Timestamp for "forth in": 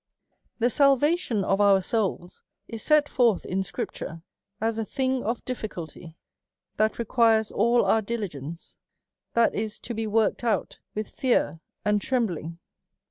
3.07-3.61